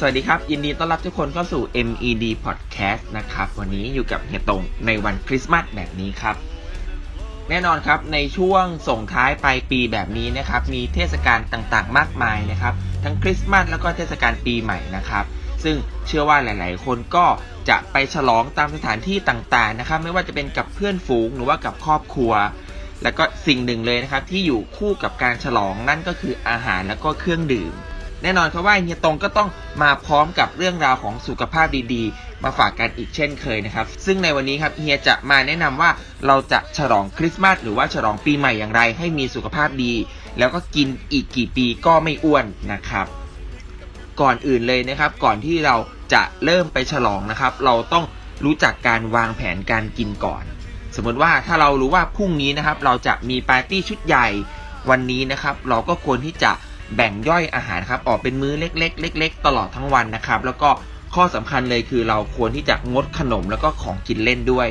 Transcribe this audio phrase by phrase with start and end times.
[0.00, 6.36] สวัสดีครับ ยินดีต้อนรับทุกคนเข้าสู่ MED Podcast นะครับ วันนี้อยู่กับเฮียตงในวันคริสต์มาสแบบนี้ครับ
[7.48, 15.24] แน่นอนครับในช่วงส่งท้ายปลายปีแบบนี้นะครับ มีเทศกาลต่างๆ มากมายนะครับ ทั้งคริสต์มาสแล้วก็เทศกาลปีใหม่นะครับ
[15.64, 15.76] ซึ่ง
[16.06, 17.26] เชื่อว่าหลาย ๆ คนก็
[17.68, 22.32] จะไปฉลองตามสถานที่ต่างๆนะครับ ไม่ว่าจะเป็นกับเพื่อนฝูงหรือว่ากับครอบครัว
[23.02, 27.74] แล้วก็สิ่งหนึ่งเลยนะครับที่อยู่คู่กับการฉลองนั่นก็คืออาหารแล้วก็เครื่องดื่ม
[28.26, 29.48] แน่นอนครับว่าเฮียตงก็ต้อง
[29.82, 35.90] มาพร้อมกับเรื่องราวของสุขภาพดีๆ มาฝากกันอีกเช่นเคยนะครับ ซึ่งในวันนี้ครับเฮียจะมาแนะนำว่า
[36.26, 39.92] เราจะฉลองคริสต์มาสหรือว่าฉลองปีใหม่อย่างไร ให้มีสุขภาพดี
[40.38, 43.06] แล้วก็กินอีกกี่ปีก็ไม่อ้วนนะครับ
[44.20, 45.76] ก่อนอื่นเลยนะครับ ก่อนที่เรา
[46.12, 48.04] จะเริ่มไปฉลองนะครับ เราต้อง
[48.44, 50.44] รู้จักการวางแผนการกินก่อน
[50.96, 54.26] สมมติว่าถ้าเรารู้ว่าพรุ่งนี้นะครับ เราจะมีปาร์ตี้ชุดใหญ่
[54.90, 56.52] วันนี้นะครับ เราก็ควรที่จะ
[56.94, 60.70] แบ่งย่อยอาหารครับออกเป็นมื้อเล็กๆเล็ก ๆ ตลอดทั้งวันนะครับ แล้วก็
[61.14, 64.68] ข้อสำคัญเลยคือเราควรที่จะงดขนมแล้วก็ของกินเล่นด้วย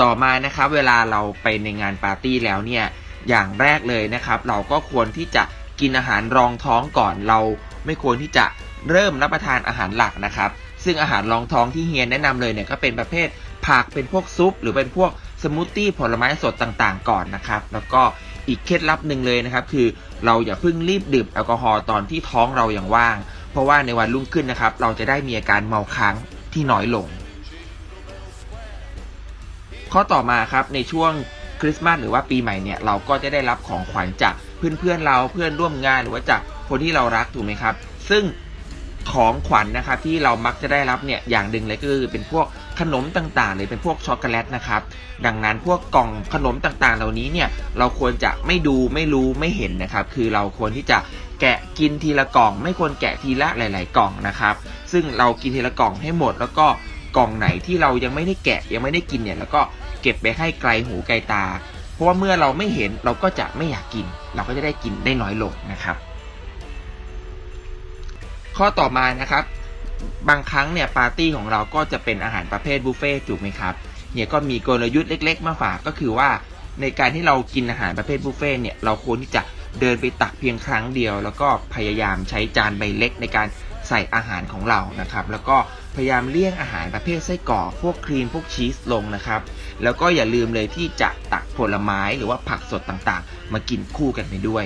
[0.00, 2.84] ต่อมานะครับเวลาเราไปในงานปาร์ตี้แล้วเนี่ย
[3.28, 5.42] อย่างแรกเลยนะครับ เราก็ควรที่จะ
[5.80, 7.40] กินอาหารรองท้องก่อนเรา
[7.86, 8.44] ไม่ควรที่จะ
[8.90, 10.50] เริ่มรับประทานอาหารหลักนะครับ
[10.84, 13.28] ซึ่งอาหารรองท้องที่เฮียแนะนำเลยเนี่ยก็เป็นประเภท
[13.66, 15.10] ผักเป็นพวกซุป หรือเป็นพวก
[15.42, 18.02] สมูทตี้ผลไม้สดต่างๆ ก่อนนะครับ แล้วก็
[18.50, 19.86] อีกเคล็ดลับหนึ่งเลยนะครับ คือ
[20.24, 23.16] เราอย่าเพิ่งรีบดื่มแอลกอฮอล์ตอนที่ท้องเราอย่างว่าง
[23.50, 26.14] เพราะว่าในวันรุ่งขึ้นนะครับ เราจะได้มีอาการเมาค้าง
[26.52, 27.06] ที่น้อยลง
[29.92, 31.12] ข้อต่อมาครับในช่วง
[31.60, 37.74] คริสต์มาสหรือว่าปีใหม่เนี่ยเราก็จะได้รับของขวัญจากเพื่อนๆเราเพื่อนร่วมงานหรือว่าจากคนที่เรารักถูกไหมครับ
[38.10, 38.22] ซึ่ง
[39.12, 42.46] ของขวัญนะครับที่เรามักจะได้รับเนี่ยอย่างหนึ่งเลยก็คือเป็นพวก
[42.80, 44.80] ขนมต่างๆ หรือเป็นพวกช็อกโกแลตนะครับ
[45.26, 50.98] ดังนั้นพวกกล่องขนมต่างๆ เหล่านี้เนี่ยเราควรจะไม่ดูไม่รู้ไม่เห็นนะครับ คือเราควรที่จะ
[51.40, 54.54] แกะกินทีละกล่อง ไม่ควรแกะทีละหลาย ๆ กล่องนะครับ
[54.92, 56.66] ซึ่งเรากินทีละกล่องให้หมด แล้วก็
[57.16, 59.60] กล่องไหนที่เรายังไม่ได้แกะยังไม่ได้กินเนี่ยแล้วก็
[60.02, 61.44] เก็บไปให้ไกลหูไกลตา
[61.94, 65.96] เพราะว่าเมื่อเราไม่เห็นเราก็จะไม่อยากกิน เราก็จะได้กินได้น้อยลงนะครับ
[68.56, 69.44] ข้อต่อมานะครับ
[70.28, 73.74] บางครั้งเนี่ยปาร์ตี้ของเราก็จะเป็นอาหารประเภทบุฟเฟ่ต์ถูกไหมครับ
[74.14, 76.30] เนี่ยก็มีกลยุทธ์เล็ก ๆ มาฝากก็คือว่า
[76.80, 79.42] ในการที่เรากินอาหารประเภทบุฟเฟ่ต์เนี่ยเราควรที่จะ
[79.80, 83.48] เดินไปตักเพียงครั้งเดียว แล้วก็พยายามใช้จานใบเล็กในการ
[83.88, 85.56] ใส่อาหารของเรานะครับ แล้วก็
[85.94, 89.40] พยายามเลี่ยงอาหารประเภทไส้กรอกพวกครีมพวกชีสลงนะครับ
[89.82, 94.64] แล้วก็อย่าลืมเลยที่จะตักผลไม้หรือว่าผักสดต่างๆ มากินคู่กันไปด้วย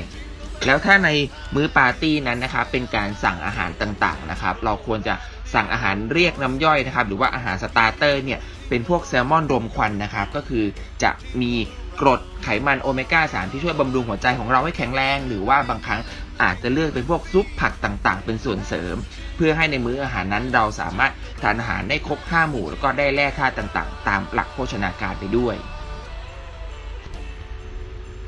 [0.67, 1.11] แล้วถ้าใน
[1.55, 5.15] มื้อปาร์ตี้นั้นนะครับเป็นการสั่งอาหารต่างๆนะครับเราควรจะ
[5.55, 10.65] สั่งอาหารเรียกน้ำย่อยนะครับหรือว่าอาหารสตาร์เตอร์เนี่ยเป็นพวกแซลมอนรมควันนะครับก็คือ
[11.03, 11.11] จะ
[11.41, 11.53] มี
[12.01, 16.01] กรดไขมันโอเมก้า 3 ที่ช่วยบำรุงหัวใจของเราให้แข็งแรง หรือว่าบางครั้ง
[16.43, 18.97] อาจจะเลือกเป็นพวกซุปผักต่างๆ เป็นส่วนเสริม
[19.37, 25.57] เพื่อให้ในมื้ออาหารนั้นเราสามารถทานอาหารได้ครบ5หมู่แล้วก็ได้แร่ธาตุต่างๆ ตามหลักโภชนาการไปด้วย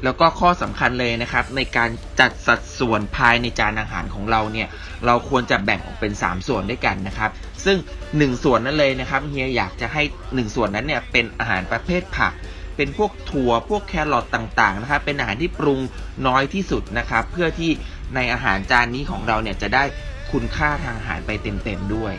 [0.04, 1.90] แล้วก็ข้อสำคัญเลยนะครับ ในการ
[2.20, 4.68] จัดสัดส่วนภายในจานอาหารของเราเนี่ย
[5.06, 7.30] เราควรจะแบ่งออกเป็น 3 ส่วนด้วยกันนะครับ
[7.64, 7.78] ซึ่ง
[8.10, 12.32] 1 ส่วนนั้นเลยนะครับเฮียอยากจะให้ 1 ส่วนนั้นเนี่ยเป็นอาหารประเภทผัก
[12.76, 15.80] เป็นพวกถั่วพวกแครอทต่างๆนะครับเป็นอาหารที่ปรุง
[16.26, 17.70] น้อยที่สุดนะครับ เพื่อที่
[18.14, 19.84] ในอาหารจานนี้ของเราเนี่ยจะได้
[20.32, 22.14] คุณค่าทางอาหารไปเต็มๆด้วย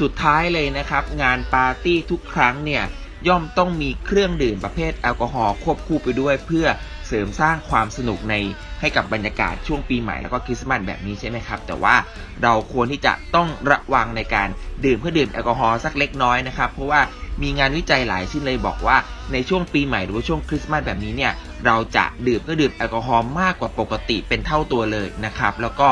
[0.00, 2.84] สุดท้ายเลยนะครับ งานปาร์ตี้ทุกครั้งเนี่ย
[3.28, 6.66] ย่อมต้องมีเครื่องดื่มประเภทแอลกอฮอล์ควบคู่ไปด้วยเพื่อ
[7.08, 8.34] เสริมสร้างความสนุกใน
[8.80, 11.94] ให้กับบรรยากาศช่วงปีใหม่แล้วก็คริสต์มาสแบบนี้ใช่ไหมครับ แต่ว่า
[12.42, 14.48] เราควรที่จะต้องระวังในการ
[14.84, 17.00] ดื่มเพื่อดื่มแอลกอฮอล์สักเล็กน้อยนะครับ เพราะว่า
[17.42, 18.96] มีงานวิจัยหลายชิ้นเลยบอกว่า
[19.32, 21.32] ในช่วงปีใหม่หรือว่าช่วงคริสต์มาสแบบนี้เนี่ย
[21.66, 25.88] เราจะดื่มเพื่อดื่มแอลกอฮอล์มากกว่าปกติเป็นเท่าตัวเลยนะครับ แล้วก็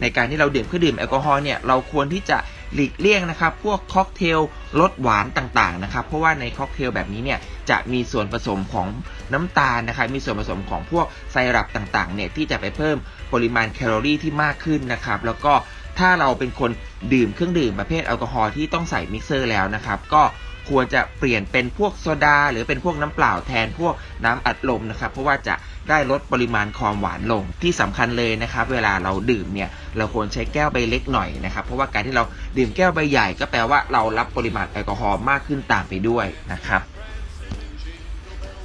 [0.00, 2.38] ในการที่เราดื่มเพื่อดื่มแอลกอฮอล์เนี่ยเราควรที่จะ
[2.74, 4.40] หลีกเลี่ยงนะครับ พวกค็อกเทล
[4.80, 7.38] รสหวานต่างๆนะครับ เพราะว่าในค็อกเทลแบบนี้เนี่ย
[7.70, 8.86] จะมีส่วนผสมของ
[9.32, 12.96] น้ำตาลนะครับมีส่วนผสมของพวกไซรัปต่างๆเนี่ยที่จะไปเพิ่ม
[13.32, 15.52] ปริมาณแคลอรี่ที่มากขึ้นนะครับแล้วก็
[15.98, 16.70] ถ้าเราเป็นคน
[17.12, 20.22] ดื่มเครื่องดื่มประเภทแอลกอฮอล์ที่ต้องใส่มิกเซอร์แล้วนะครับ ก็
[20.70, 25.54] ควรจะเปลี่ยนเป็นพวกโซดา หรือเป็นพวกน้ำเปล่าแทนพวกน้ำอัดลมนะครับ เพราะว่าจะ
[25.90, 32.24] ได้ลดปริมาณความหวานลงที่สำคัญเลยนะครับ เวลาเราดื่มเนี่ยเราควรใช้แก้วใบเล็กหน่อยนะครับ เพราะว่าการที่เรา
[32.56, 36.82] ดื่มแก้วใบใหญ่ก็แปลว่าเรารับปริมาณแอลกอฮอล์มากขึ้นตามไปด้วยนะครับ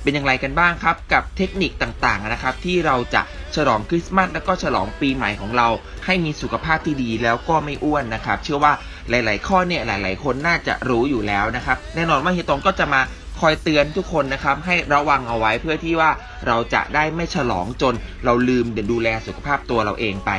[0.04, 3.22] เป็นอย่างไรกันบ้างครับ กับเทคนิคต่างๆนะครับ ที่เราจะ
[3.56, 5.68] ฉลองคริสต์มาสแล้วก็ฉลองปีใหม่ของเรา
[6.06, 8.74] ให้มีสุขภาพที่ดีแล้วก็ไม่อ้วนนะครับ เชื่อว่า
[9.10, 13.02] หลาย ๆ ข้อเนี่ยหลาย ๆ คนน่าจะรู้อยู่แล้วนะครับ แน่นอนว่าเฮียตงก็จะมา
[13.40, 16.12] คอยเตือนทุกคนนะครับให้ระวังเอาไว้เพื่อที่ว่า
[16.48, 17.96] เราจะได้ไม่ฉลองจน
[18.26, 20.32] เราลืมเดี๋ยวดูแลสุขภาพตัวเราเองไป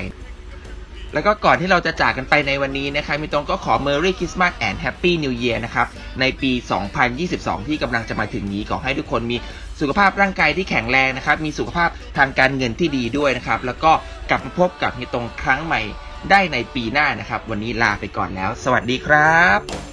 [1.14, 5.86] แล้วก็ก่อนที่เราจะจากกันไปในวันนี้นะครับมีตรงก็ขอ Merry Christmas and Happy New Year นะครับ
[6.20, 6.52] ในปี
[7.10, 9.36] 2022 ที่กำลังจะมาถึงนี้ขอให้ทุกคนมี
[9.80, 13.92] สุขภาพร่างกายที่แข็งแรงนะครับ มีสุขภาพทางการเงินที่ดีด้วยนะครับ แล้วก็
[14.30, 15.80] กลับมาพบกับมีตรงครั้งใหม่
[16.30, 19.91] ได้ในปีหน้านะครับ วันนี้ลาไปก่อนแล้ว สวัสดีครับ